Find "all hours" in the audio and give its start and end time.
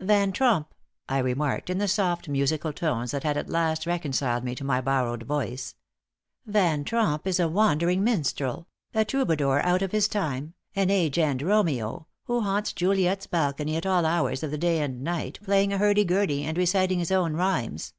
13.84-14.42